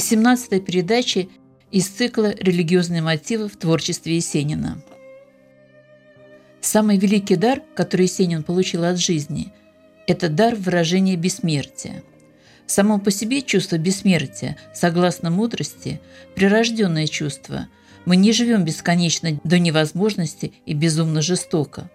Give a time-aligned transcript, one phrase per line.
[0.00, 1.26] 17 передача
[1.70, 4.82] из цикла «Религиозные мотивы в творчестве Есенина».
[6.60, 9.52] Самый великий дар, который Есенин получил от жизни–
[10.06, 12.02] это дар выражения бессмертия.
[12.66, 16.00] Само по себе чувство бессмертия, согласно мудрости,
[16.34, 17.68] прирожденное чувство.
[18.04, 21.90] Мы не живем бесконечно до невозможности и безумно жестоко.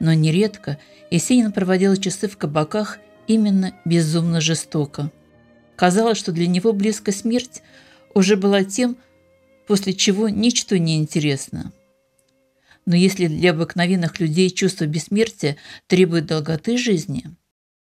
[0.00, 0.78] Но нередко
[1.10, 5.10] Есенин проводил часы в кабаках именно безумно жестоко–
[5.76, 7.62] Казалось, что для него близкая смерть
[8.14, 8.96] уже была тем,
[9.66, 11.72] после чего ничто не интересно.
[12.86, 17.24] Но если для обыкновенных людей чувство бессмертия требует долготы жизни,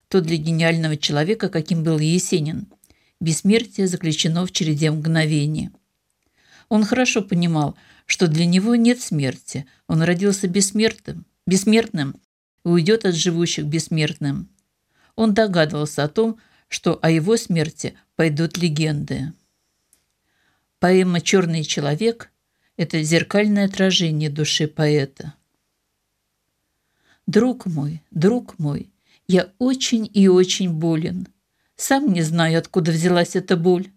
[0.07, 2.67] то для гениального человека, каким был Есенин,
[3.19, 5.69] бессмертие заключено в череде мгновений.
[6.69, 12.15] Он хорошо понимал, что для него нет смерти, он родился бессмертным, бессмертным
[12.63, 14.49] и уйдет от живущих бессмертным.
[15.15, 16.37] Он догадывался о том,
[16.75, 19.31] что о его смерти пойдут легенды.
[20.79, 22.33] Поэма «Черный человек»–
[22.75, 25.35] это зеркальное отражение души поэта.
[27.27, 28.89] Друг мой, друг мой,
[29.25, 31.29] я очень и очень болен.
[31.77, 33.89] Сам не знаю, откуда взялась эта боль.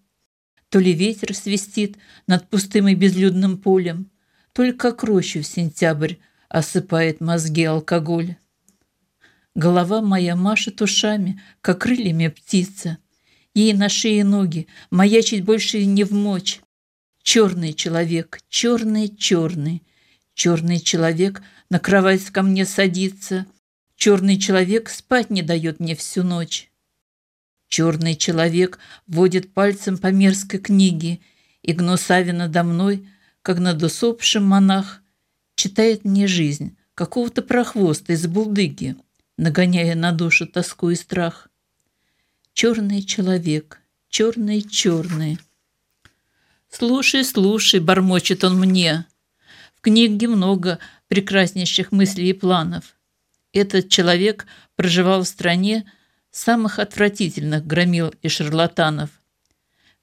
[0.68, 1.96] То ли ветер свистит
[2.28, 4.08] над пустым и безлюдным полем,
[4.52, 6.14] то ли как в сентябрь
[6.48, 8.36] осыпает мозги алкоголь.
[9.58, 12.98] Голова моя машет ушами, как крыльями птица.
[13.54, 16.60] Ей на шее ноги, маячить больше не в мочь.
[17.24, 19.82] Черный человек, черный, черный.
[20.34, 23.46] Черный человек на кровать ко мне садится.
[23.96, 26.70] Черный человек спать не дает мне всю ночь.
[27.66, 28.78] Черный человек
[29.08, 31.18] водит пальцем по мерзкой книге,
[31.62, 33.08] и гнусави надо мной,
[33.42, 35.02] как над усопшим монах,
[35.56, 38.94] читает мне жизнь какого-то прохвоста из булдыги
[39.38, 41.48] нагоняя на душу тоску и страх.
[42.52, 45.38] Черный человек, черный-черный.
[46.68, 49.06] «Слушай, слушай»,— бормочет он мне.
[49.74, 52.96] В книге много прекраснейших мыслей и планов.
[53.52, 54.44] Этот человек
[54.76, 55.90] проживал в стране
[56.30, 59.10] самых отвратительных громил и шарлатанов.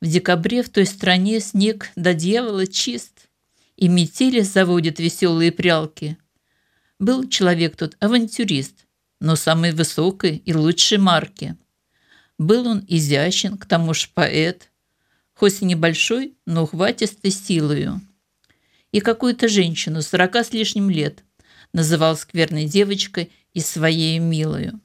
[0.01, 3.27] В декабре в той стране снег до дьявола чист,
[3.75, 6.17] и метели заводят веселые прялки.
[6.97, 8.84] Был человек тот авантюрист,
[9.19, 11.55] но самой высокой и лучшей марки.
[12.37, 14.71] Был он изящен, к тому же поэт,
[15.33, 18.01] хоть и небольшой, но ухватистой силою.
[18.91, 21.23] И какую-то женщину сорока с лишним лет
[21.73, 24.79] называл скверной девочкой и своей милою.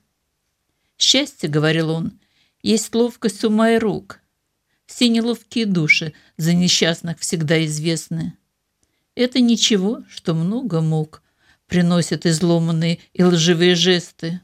[0.99, 2.13] «Счастье,— говорил он,—
[2.63, 4.21] есть ловкость ума и рук.
[4.87, 8.35] Все неловкие души за несчастных всегда известны.
[9.15, 11.23] Это ничего, что много мук,
[11.71, 14.41] приносят изломанные и лживые жесты.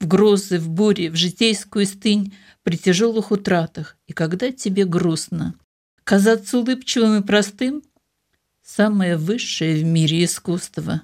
[0.00, 2.34] В грозы, в буре, в житейскую стынь,
[2.64, 5.54] при тяжелых утратах, и когда тебе грустно.
[6.02, 7.84] Казаться улыбчивым и простым–
[8.64, 11.02] самое высшее в мире искусство.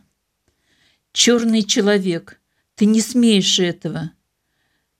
[1.13, 2.41] Черный человек,
[2.75, 4.11] ты не смеешь этого.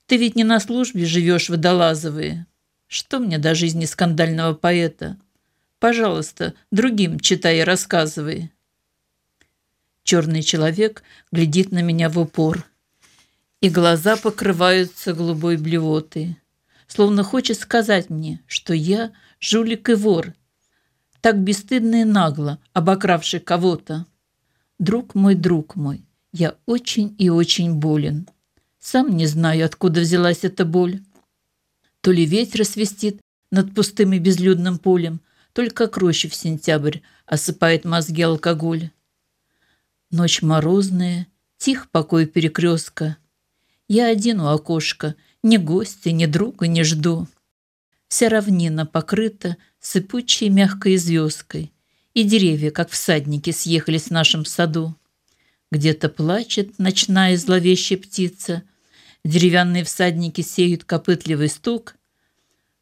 [0.07, 2.47] Ты ведь не на службе живешь водолазовые.
[2.87, 5.19] Что мне до жизни скандального поэта?
[5.81, 8.53] Пожалуйста, другим читай и рассказывай.
[10.11, 12.67] Черный человек глядит на меня в упор,
[13.61, 16.37] и глаза покрываются голубой блевотой,
[16.89, 20.35] словно хочет сказать мне, что я жулик и вор,
[21.21, 24.05] так бесстыдно и нагло обокравший кого-то.
[24.81, 28.29] Друг мой, друг мой, я очень и очень болен.
[28.81, 30.99] Сам не знаю, откуда взялась эта боль.
[32.01, 33.21] То ли ветер свистит
[33.53, 35.21] над пустым и безлюдным полем,
[35.53, 38.91] только кроще в сентябрь осыпает мозги алкоголь.
[40.11, 43.17] Ночь морозная, тих покой перекрестка.
[43.87, 45.15] Я один у окошка,
[45.45, 47.29] ни гостя, ни друга не жду.
[48.09, 51.73] Вся равнина покрыта сыпучей мягкой звездкой,
[52.13, 54.97] и деревья, как всадники, съехались в нашем саду.
[55.71, 58.65] Где-то плачет ночная зловещая птица,
[59.25, 61.95] деревянные всадники сеют копытливый стук.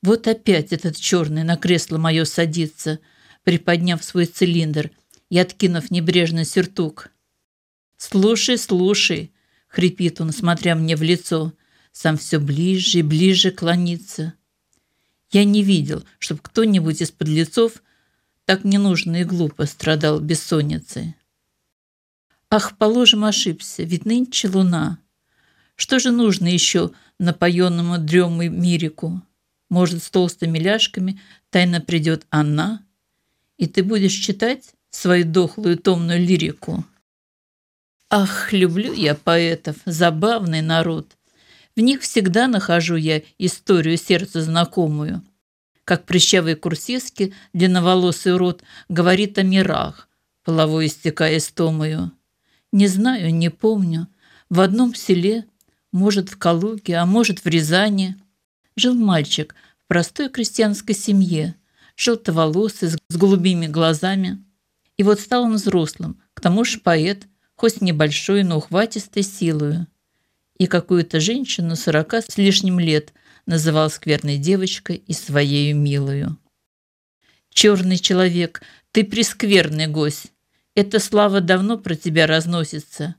[0.01, 3.01] Вот опять этот черный на кресло мое садится,
[3.43, 4.91] приподняв свой цилиндр
[5.29, 7.11] и откинув небрежно сюртук.
[7.99, 9.33] «Слушай, слушай!»—
[9.69, 11.53] хрипит он, смотря мне в лицо.
[11.93, 14.35] Сам все ближе и ближе клонится.
[15.31, 17.83] Я не видел, чтобы кто-нибудь из подлецов
[18.45, 21.17] так ненужно и глупо страдал бессонницей.
[22.51, 25.01] Ах, положим, ошибся, ведь нынче луна.
[25.75, 29.21] Что же нужно еще напоенному дремой мирику?
[29.69, 31.21] Может, с толстыми ляжками
[31.51, 32.83] тайно придет она,
[33.59, 36.85] и ты будешь читать свою дохлую томную лирику?
[38.11, 41.19] Ах, люблю я поэтов, забавный народ.
[41.77, 45.23] В них всегда нахожу я историю сердца знакомую.
[45.85, 50.07] как прыщавый курсистский длинноволосый урод говорит о мирах,
[50.45, 52.13] половой истекая стомою.
[52.73, 54.07] Не знаю, не помню.
[54.51, 55.47] В одном селе,
[55.91, 58.17] может, в Калуге, а может, в Рязани,
[58.77, 61.55] жил мальчик в простой крестьянской семье,
[61.97, 64.45] желтоволосый, с голубыми глазами.
[64.99, 67.27] И вот стал он взрослым, к тому же поэт,
[67.59, 69.89] хоть небольшой, но ухватистой силою.
[70.59, 73.13] И какую-то женщину сорока с лишним лет
[73.47, 76.39] называл скверной девочкой и своею милою.
[77.53, 78.63] «Черный человек,
[78.93, 80.33] ты прескверный гость.
[80.77, 83.17] Эта слава давно про тебя разносится.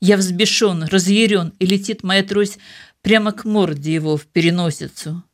[0.00, 2.58] Я взбешен, разъярен, и летит моя трость
[3.00, 5.24] прямо к морде его в переносицу».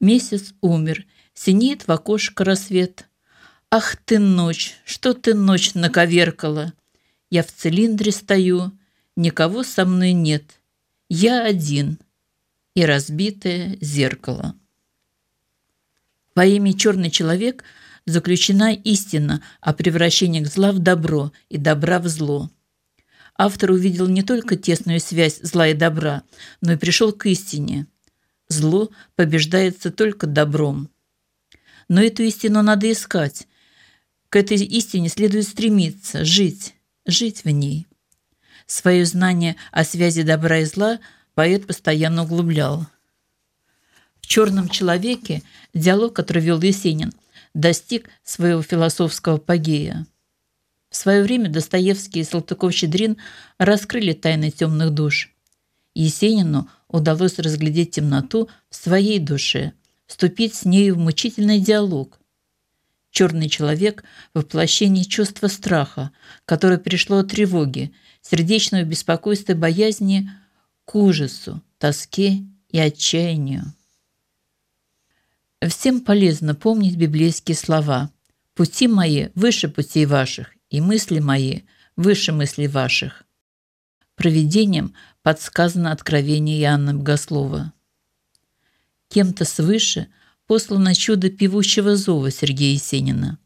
[0.00, 3.10] Месяц умер, синеет в окошко рассвет.
[3.70, 6.72] Ах ты ночь, что ты ночь наковеркала!
[7.30, 8.72] Я в цилиндре стою,
[9.14, 10.60] никого со мной нет.
[11.08, 11.98] Я один
[12.74, 14.56] и разбитое зеркало.
[16.34, 17.62] Во имя «Черный человек»
[18.04, 22.50] заключена истина о превращении зла в добро и добра в зло.
[23.36, 26.24] Автор увидел не только тесную связь зла и добра,
[26.60, 27.86] но и пришел к истине.
[28.48, 30.90] Зло побеждается только добром.
[31.88, 33.46] Но эту истину надо искать.
[34.30, 36.74] К этой истине следует стремиться, жить
[37.10, 37.86] жить в ней.
[38.66, 41.00] Свое знание о связи добра и зла
[41.34, 42.86] поэт постоянно углублял.
[44.20, 45.42] В «Черном человеке»
[45.74, 47.12] диалог, который вел Есенин,
[47.54, 50.06] достиг своего философского апогея.
[50.88, 53.16] В свое время Достоевский и Салтыков-Щедрин
[53.58, 55.32] раскрыли тайны темных душ.
[55.94, 59.72] Есенину удалось разглядеть темноту в своей душе,
[60.06, 62.19] вступить с нею в мучительный диалог,
[63.10, 64.04] Черный человек–
[64.34, 66.12] воплощение чувства страха,
[66.44, 67.92] которое пришло от тревоги,
[68.22, 70.30] сердечного беспокойства и боязни
[70.84, 73.74] к ужасу, тоске и отчаянию.
[75.68, 78.12] Всем полезно помнить библейские слова
[78.54, 81.62] «Пути мои выше путей ваших, и мысли мои
[81.96, 83.24] выше мыслей ваших».
[84.14, 87.72] Проведением подсказано откровение Иоанна Богослова.
[89.08, 90.06] Кем-то свыше–
[90.50, 93.38] послано чудо певущего зова Сергея Есенина.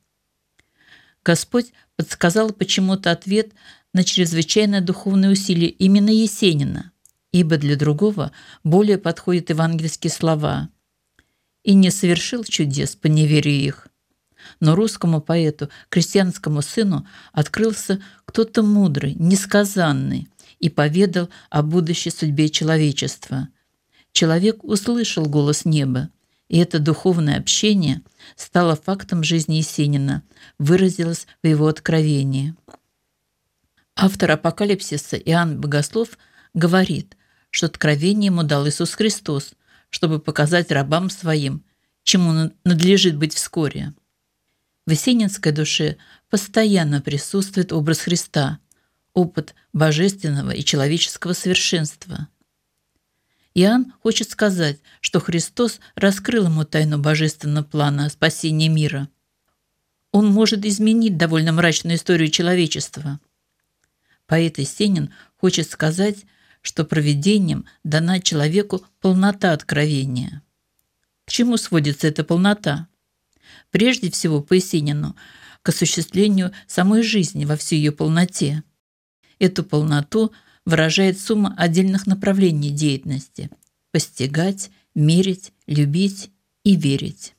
[1.22, 3.52] Господь подсказал почему-то ответ
[3.92, 6.92] на чрезвычайное духовное усилие именно Есенина,
[7.30, 10.70] ибо для другого более подходят евангельские слова
[11.62, 13.88] «и не совершил чудес по неверию их».
[14.60, 20.28] Но русскому поэту, крестьянскому сыну открылся кто-то мудрый, несказанный
[20.58, 23.50] и поведал о будущей судьбе человечества.
[24.12, 26.08] Человек услышал голос неба,
[26.48, 28.02] и это духовное общение
[28.36, 30.22] стало фактом жизни Есенина,
[30.58, 32.54] выразилось в его откровении.
[33.96, 36.18] Автор апокалипсиса Иоанн Богослов
[36.52, 37.16] говорит,
[37.50, 39.52] что откровение ему дал Иисус Христос,
[39.90, 41.64] чтобы показать рабам своим,
[42.02, 43.94] чему надлежит быть вскоре.
[44.86, 45.96] В есенинской душе
[46.28, 48.58] постоянно присутствует образ Христа,
[49.14, 52.28] опыт божественного и человеческого совершенства–
[53.54, 59.08] Иоанн хочет сказать, что Христос раскрыл ему тайну божественного плана спасения мира.
[60.10, 63.20] Он может изменить довольно мрачную историю человечества.
[64.26, 66.24] Поэт Есенин хочет сказать,
[66.62, 70.42] что провидением дана человеку полнота откровения.
[71.24, 72.88] К чему сводится эта полнота?
[73.70, 75.14] Прежде всего, по Есенину,
[75.62, 78.62] к осуществлению самой жизни во всей ее полноте.
[79.38, 80.32] Эту полноту
[80.64, 83.50] выражает сумма отдельных направлений деятельности–
[83.92, 86.30] постигать, мерить, любить
[86.64, 87.34] и верить.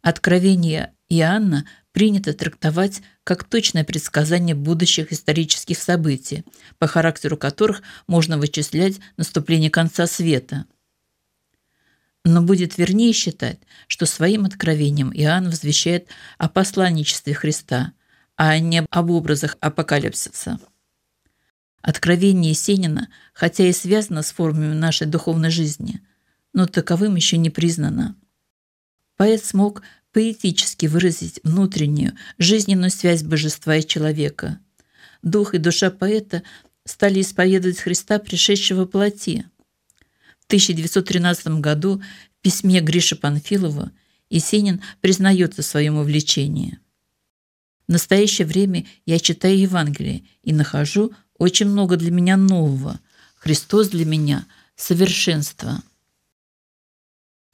[0.00, 6.44] Откровение Иоанна принято трактовать как точное предсказание будущих исторических событий,
[6.78, 10.66] по характеру которых можно вычислять наступление конца света.
[12.24, 16.08] Но будет вернее считать, что своим откровением Иоанн возвещает
[16.38, 17.92] о посланничестве Христа,
[18.36, 20.58] а не об образах апокалипсиса.
[21.86, 26.00] Откровение Есенина, хотя и связано с формами нашей духовной жизни,
[26.52, 28.16] но таковым еще не признано.
[29.16, 34.58] Поэт смог поэтически выразить внутреннюю, жизненную связь божества и человека.
[35.22, 36.42] Дух и душа поэта
[36.84, 39.46] стали исповедовать Христа, пришедшего плоти.
[40.40, 42.02] В 1913 году
[42.32, 43.92] в письме Грише Панфилову
[44.28, 46.80] Есенин признается в своем увлечении.
[47.86, 53.00] В настоящее время я читаю Евангелие и нахожу очень много для меня нового.
[53.36, 55.82] Христос для меня– совершенство.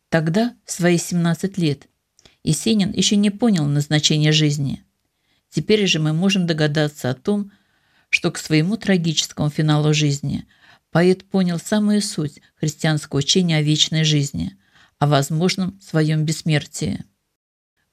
[0.09, 1.89] Тогда, в свои 17 лет,
[2.45, 4.85] Есенин еще не понял назначения жизни.
[5.49, 7.53] Теперь же мы можем догадаться о том,
[8.11, 10.47] что к своему трагическому финалу жизни
[10.91, 14.57] поэт понял самую суть христианского учения о вечной жизни,
[14.99, 17.05] о возможном своем бессмертии.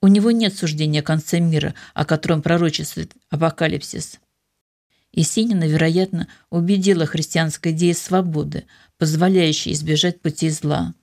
[0.02, 4.20] У него нет суждения о конце мира, о котором пророчествует апокалипсис.
[5.12, 8.66] Есенина, вероятно, убедила христианская идея свободы,
[8.98, 10.94] позволяющая избежать пути зла.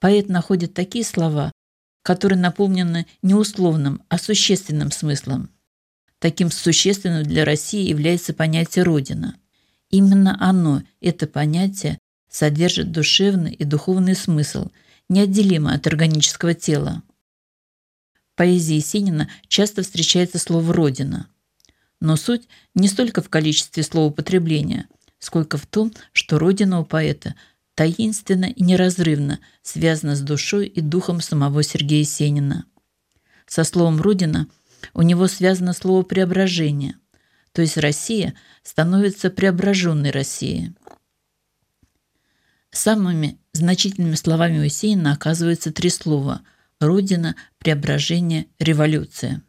[0.00, 1.52] Поэт находит такие слова,
[2.02, 5.50] которые наполнены не условным, а существенным смыслом.
[6.18, 9.36] Таким существенным для России является понятие «родина».
[9.90, 14.70] Именно оно, это понятие, содержит душевный и духовный смысл,
[15.08, 17.02] неотделимо от органического тела.
[18.32, 21.28] В поэзии Есенина часто встречается слово «родина».
[22.00, 24.88] Но суть не столько в количестве словоупотребления,
[25.18, 27.34] сколько в том, что родина у поэта
[27.74, 32.64] таинственно и неразрывно связана с душой и духом самого Сергея Есенина.
[33.46, 34.48] Со словом «родина»
[34.94, 36.96] у него связано слово «преображение»,
[37.52, 40.74] то есть Россия становится преображенной Россией.
[42.70, 46.42] Самыми значительными словами у Есенина оказываются три слова–
[46.78, 49.42] Родина, преображение, революция.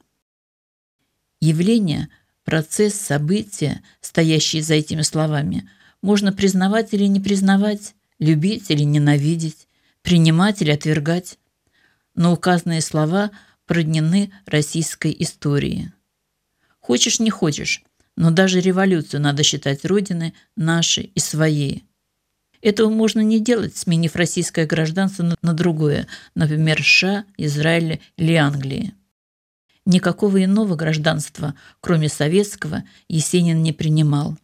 [1.41, 2.07] Явление,
[2.47, 5.69] процесс, события, стоящие за этими словами,
[6.01, 9.67] можно признавать или не признавать, любить или ненавидеть,
[10.01, 11.39] принимать или отвергать.
[12.15, 13.31] Но указанные слова
[13.65, 15.91] проднены российской историей.
[16.79, 17.83] Хочешь, не хочешь,
[18.15, 21.83] но даже революцию надо считать родиной нашей и своей.
[22.61, 28.93] Этого можно не делать, сменив российское гражданство на другое, например, США, Израиля или Англии.
[29.87, 34.37] Никакого иного гражданства, кроме советского, Есенин не принимал.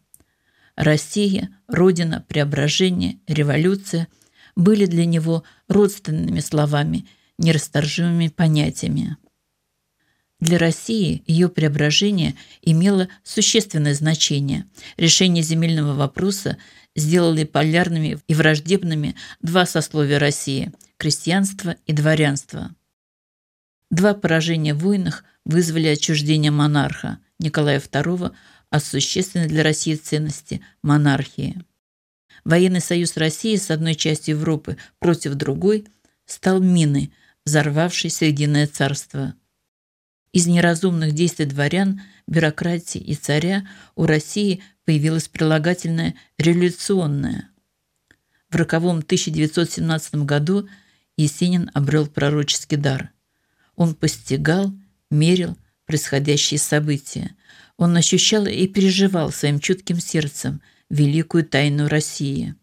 [0.74, 4.08] Россия, Родина, преображение, революция
[4.56, 9.18] были для него родственными словами, нерасторжимыми понятиями.
[10.40, 14.64] Для России ее преображение имело существенное значение.
[14.96, 16.56] Решение земельного вопроса
[16.96, 22.74] сделали полярными и враждебными два сословия России– крестьянство и дворянство.
[23.90, 28.34] Два поражения в войнах вызвали отчуждение монарха Николая II
[28.70, 31.62] от существенной для России ценности– монархии.
[32.44, 35.86] Военный союз России с одной частью Европы против другой
[36.26, 37.12] стал миной,
[37.44, 39.34] взорвавшей Соединенное царство.
[40.32, 47.50] Из неразумных действий дворян, бюрократии и царя у России появилось прилагательное «революционное».
[48.50, 50.68] В роковом 1917 году
[51.16, 53.10] Есенин обрел пророческий дар.
[53.76, 54.72] Он постигал,
[55.10, 55.56] мерил
[55.86, 57.34] происходящие события.
[57.76, 62.54] Он ощущал и переживал своим чутким сердцем великую тайну России.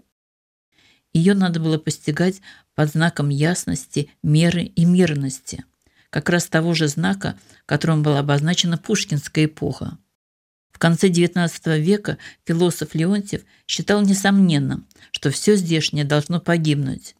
[1.13, 2.41] Ее надо было постигать
[2.75, 5.65] под знаком ясности, меры и мирности,
[6.09, 9.97] как раз того же знака, которым была обозначена пушкинская эпоха
[10.81, 17.15] конце XIX века философ Леонтьев считал несомненным, что все здешнее должно погибнуть.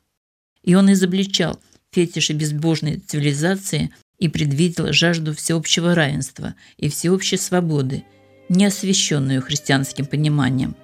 [0.64, 1.62] И он изобличал
[1.92, 8.06] фетиши безбожной цивилизации и предвидел жажду всеобщего равенства и всеобщей свободы,
[8.48, 10.78] не освященную христианским пониманием.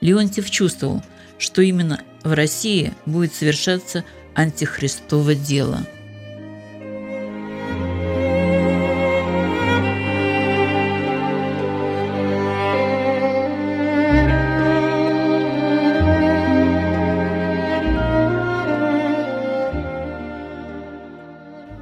[0.00, 1.04] Леонтьев чувствовал,
[1.38, 4.04] что именно в России будет совершаться
[4.34, 5.86] антихристово дело–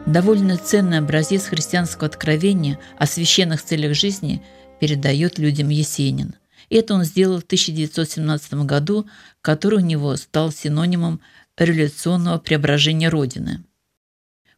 [0.08, 4.42] довольно ценный образец христианского откровения о священных целях жизни
[4.80, 6.34] передает людям Есенин.
[6.70, 9.06] Это он сделал в 1917 году,
[9.42, 11.20] который у него стал синонимом
[11.58, 13.64] революционного преображения Родины.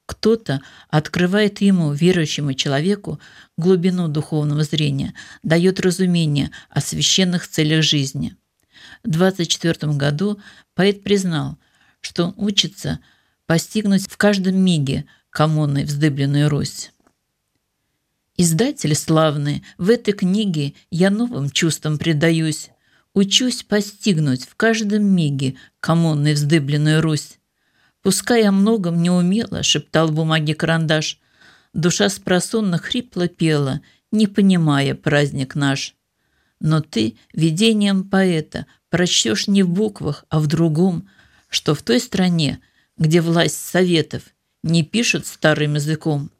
[0.06, 3.20] Кто-то открывает ему, верующему человеку,
[3.56, 8.36] глубину духовного зрения, дает разумение о священных целях жизни.
[9.02, 10.40] В 24 году
[10.74, 11.58] поэт признал,
[12.00, 13.00] что он учится
[13.46, 16.92] постигнуть в каждом миге– коммунной вздыбленную Русь.
[18.36, 22.70] Издатель славный, в этой книге я новым чувствам предаюсь,
[23.12, 27.38] Учусь постигнуть в каждом миге коммунной вздыбленную Русь.
[28.02, 31.18] Пускай о многом не умела, шептал в бумаге карандаш,
[31.72, 33.80] Душа спросонно хрипло пела,
[34.12, 35.96] не понимая праздник наш.
[36.60, 41.08] Но ты видением поэта прочтешь не в буквах, а в другом,
[41.48, 42.60] что в той стране,
[42.96, 44.22] где власть советов–
[44.62, 46.30] не пишут старым языком.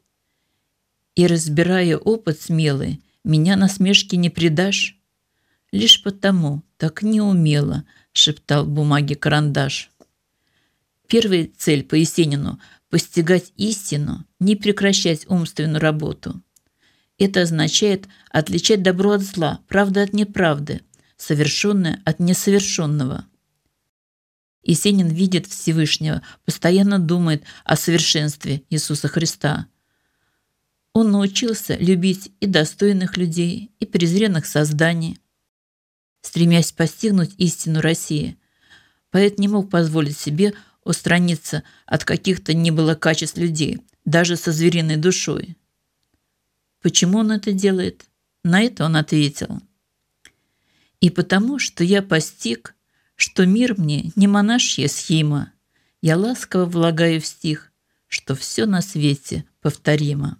[1.15, 4.97] И, разбирая опыт смелый, меня насмешки не предашь.
[5.71, 9.91] Лишь потому так неумело, шептал бумаги карандаш.
[11.07, 12.59] Первая цель по Есенину–
[12.89, 16.41] постигать истину, не прекращать умственную работу.
[17.17, 20.81] Это означает отличать добро от зла, правду от неправды,
[21.17, 23.25] совершенное от несовершенного–
[24.63, 29.67] Есенин видит Всевышнего, постоянно думает о совершенстве Иисуса Христа.
[30.93, 35.19] Он научился любить и достойных людей, и презренных созданий,
[36.21, 38.37] стремясь постигнуть истину России.
[39.09, 40.53] Поэт не мог позволить себе
[40.83, 45.55] устраниться от каких-то не было качеств людей, даже со звериной душой.
[46.81, 48.05] Почему он это делает?
[48.43, 49.59] На это он ответил.
[50.99, 52.75] «И потому, что я постиг,
[53.21, 55.53] что мир мне не монашья схема,
[56.01, 57.71] я ласково влагаю в стих,
[58.07, 60.39] что все на свете повторимо».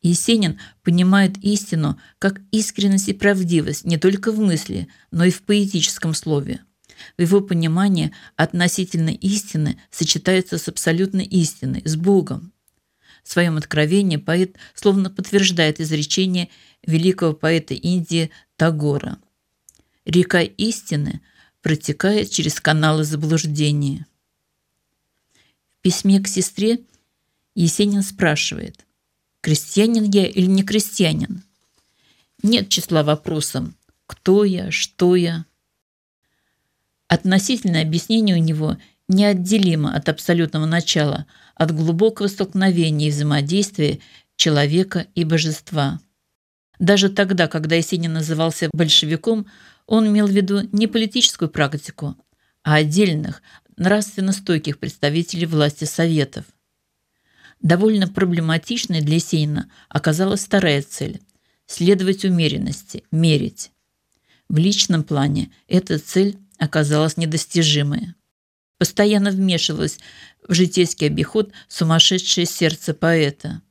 [0.00, 6.14] Есенин понимает истину как искренность и правдивость не только в мысли, но и в поэтическом
[6.14, 6.60] слове.
[7.16, 12.52] В его понимании относительно истины сочетается с абсолютной истиной, с Богом.
[13.24, 16.48] В своем откровении поэт словно подтверждает изречение
[16.86, 19.18] великого поэта Индии Тагора.
[20.04, 21.20] «Река истины
[21.60, 24.06] протекает через каналы заблуждения».
[25.78, 26.80] В письме к сестре
[27.54, 28.86] Есенин спрашивает–
[29.42, 31.42] крестьянин я или не крестьянин.
[32.42, 35.44] Нет числа вопросом «кто я?», «что я?».
[37.08, 38.78] Относительное объяснение у него
[39.08, 43.98] неотделимо от абсолютного начала, от глубокого столкновения и взаимодействия
[44.36, 46.00] человека и божества.
[46.78, 49.46] Даже тогда, когда Есенин назывался большевиком,
[49.86, 52.16] он имел в виду не политическую практику,
[52.62, 53.42] а отдельных,
[53.76, 56.44] нравственно стойких представителей власти Советов–
[57.62, 61.20] Довольно проблематичной для Есенина оказалась вторая цель–
[61.66, 63.70] следовать умеренности, мерить.
[64.48, 68.14] В личном плане эта цель оказалась недостижимой.
[68.78, 69.98] Постоянно вмешивалась
[70.46, 73.62] в житейский обиход сумасшедшее сердце поэта.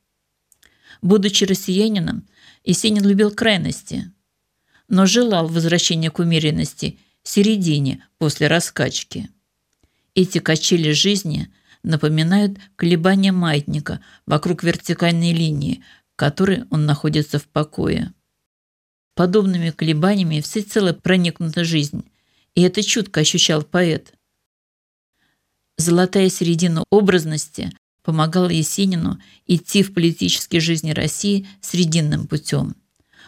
[1.01, 2.25] Будучи россиянином,
[2.63, 4.13] Есенин любил крайности,
[4.91, 9.31] но желал возвращения к умеренности в середине после раскачки.
[10.13, 11.51] Эти качели жизни–
[11.83, 18.13] напоминают колебания маятника вокруг вертикальной линии, в которой он находится в покое.
[19.15, 22.05] Подобными колебаниями всецело проникнута жизнь,
[22.55, 24.13] и это чутко ощущал поэт.
[25.77, 27.71] Золотая середина образности
[28.03, 32.75] помогала Есенину идти в политической жизни России срединным путем.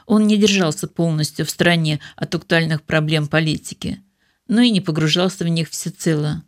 [0.06, 4.04] Он не держался полностью в стороне от актуальных проблем политики,
[4.48, 6.44] но и не погружался в них всецело.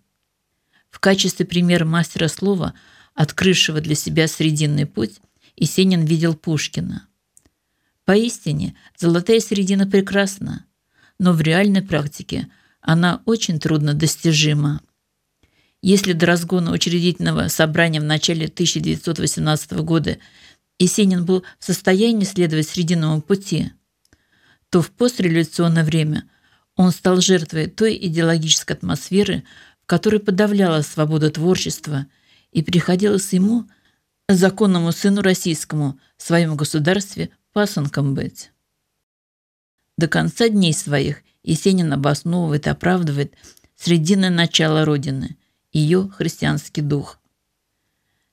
[0.90, 2.74] В качестве примера мастера слова,
[3.14, 5.20] открывшего для себя срединный путь,
[5.56, 7.08] Есенин видел Пушкина.
[8.04, 10.66] Поистине, золотая середина прекрасна,
[11.18, 12.50] но в реальной практике
[12.82, 14.82] она очень трудно достижима.
[15.82, 20.18] Если до разгона учредительного собрания в начале 1918 года
[20.80, 23.72] Есенин был в состоянии следовать срединному пути,
[24.70, 26.30] то в постреволюционное время
[26.76, 29.44] он стал жертвой той идеологической атмосферы,
[29.86, 32.08] которой подавляла свобода творчества,
[32.52, 33.70] и приходилось ему,
[34.28, 38.52] законному сыну российскому, в своем государстве пасынком быть.
[39.98, 43.36] До конца дней своих Есенин обосновывает и оправдывает
[43.76, 45.38] срединное начало Родины,
[45.72, 47.20] ее христианский дух.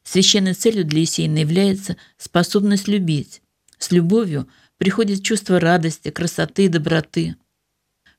[0.04, 3.42] Священной целью для Есенина является способность любить.
[3.78, 7.36] С любовью приходит чувство радости, красоты и доброты.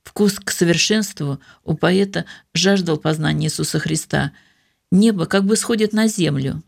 [0.04, 4.32] Вкус к совершенству у поэта жаждал познания Иисуса Христа.
[4.92, 6.62] Небо как бы сходит на землю.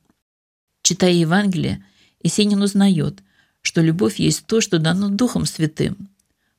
[0.84, 1.84] Читая Евангелие,
[2.22, 3.22] Есенин узнает,
[3.62, 6.10] что любовь есть то, что дано Духом Святым.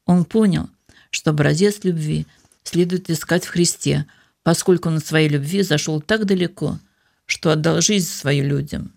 [0.05, 0.69] Он понял,
[1.11, 2.27] что образец любви
[2.65, 4.07] следует искать в Христе,
[4.43, 6.79] поскольку от своей любви зашел так далеко,
[7.27, 8.93] что отдал жизнь свою людям.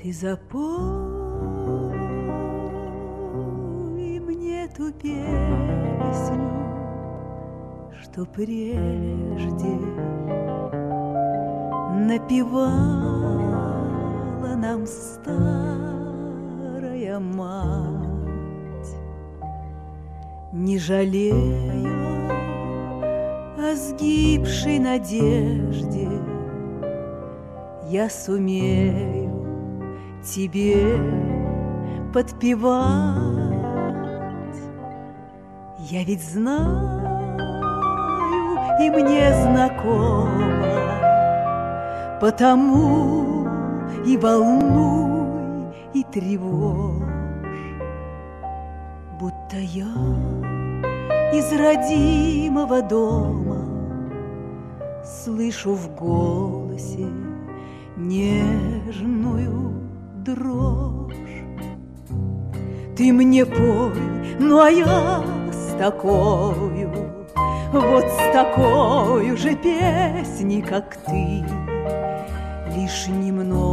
[0.00, 1.08] Ты запой
[4.20, 6.48] мне ту песню,
[8.00, 9.74] что прежде
[12.06, 13.48] напевала
[14.54, 14.86] нам
[17.18, 18.96] мать,
[20.52, 22.30] не жалея
[23.58, 26.08] о сгибшей надежде,
[27.90, 29.28] я сумею
[30.22, 30.98] тебе
[32.12, 33.38] подпевать.
[35.90, 37.18] Я ведь знаю,
[38.80, 40.28] и мне знакомо,
[42.20, 43.46] потому
[44.04, 45.17] и волнуй,
[45.94, 47.02] и тревожь,
[49.18, 49.86] будто я
[51.32, 53.64] из родимого дома
[55.04, 57.06] слышу в голосе
[57.96, 59.72] нежную
[60.16, 61.14] дрожь.
[62.96, 63.92] Ты мне пой,
[64.38, 65.22] ну а я
[65.52, 66.90] с такою,
[67.72, 71.44] вот с такой же песней, как ты,
[72.74, 73.67] Лишь немного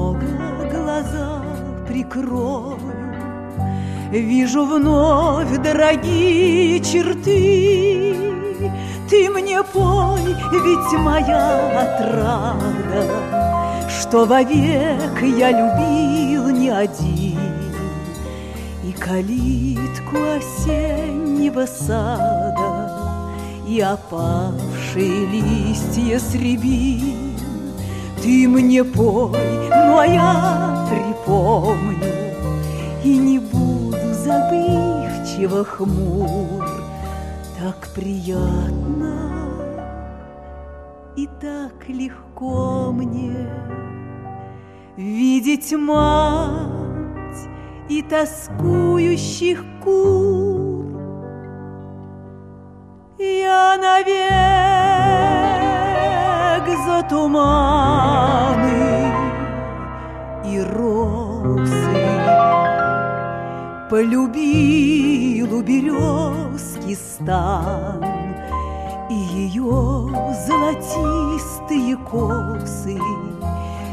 [1.95, 2.77] прикрою,
[4.11, 8.15] Вижу вновь дорогие черты.
[9.09, 17.39] Ты мне пой, ведь моя отрада, Что вовек я любил не один.
[18.83, 22.91] И калитку осеннего сада,
[23.67, 27.24] И опавшие листья с рябин.
[28.25, 32.33] Ты мне пой, но я припомню
[33.03, 36.65] И не буду забывчиво хмур.
[37.59, 39.13] Так приятно
[41.15, 43.47] и так легко мне
[44.97, 46.57] Видеть мать
[47.89, 50.85] и тоскующих кур.
[53.19, 54.94] Я навек
[56.75, 58.65] за туманы
[60.45, 61.85] и росы
[63.89, 68.03] Полюбил у березки стан
[69.09, 70.09] И ее
[70.47, 72.99] золотистые косы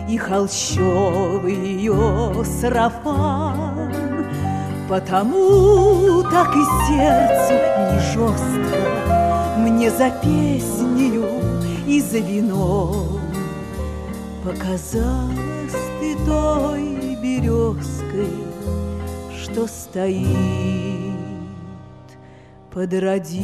[0.08, 3.92] И холщовый ее сарафан.
[4.88, 7.54] Потому так и сердцу
[7.92, 8.78] не жестко
[9.58, 10.81] Мне за песнею
[11.92, 13.20] и за вином
[14.44, 18.52] Показалась ты той березкой
[19.42, 20.22] что стоит
[22.70, 23.42] под родимым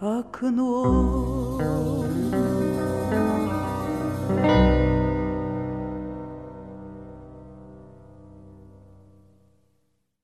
[0.00, 1.58] окном.